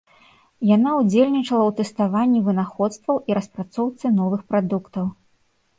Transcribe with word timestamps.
Яна 0.75 0.93
ўдзельнічала 0.99 1.65
ў 1.67 1.73
тэставанні 1.81 2.39
вынаходстваў 2.49 3.21
і 3.31 3.39
распрацоўцы 3.41 4.05
новых 4.19 4.41
прадуктаў. 4.53 5.05